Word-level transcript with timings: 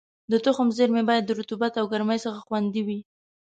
د 0.31 0.33
تخم 0.45 0.67
زېرمې 0.77 1.03
باید 1.09 1.27
له 1.29 1.33
رطوبت 1.41 1.73
او 1.77 1.85
ګرمۍ 1.93 2.19
څخه 2.25 2.39
خوندي 2.45 2.81
وي. 2.87 2.99